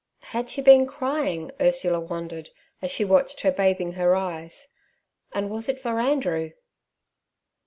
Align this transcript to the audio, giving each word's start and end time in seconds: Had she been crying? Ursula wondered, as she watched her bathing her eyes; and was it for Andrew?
Had 0.33 0.49
she 0.49 0.63
been 0.63 0.87
crying? 0.87 1.51
Ursula 1.61 1.99
wondered, 1.99 2.49
as 2.81 2.89
she 2.89 3.05
watched 3.05 3.41
her 3.41 3.51
bathing 3.51 3.91
her 3.91 4.15
eyes; 4.15 4.69
and 5.31 5.47
was 5.51 5.69
it 5.69 5.79
for 5.79 5.99
Andrew? 5.99 6.53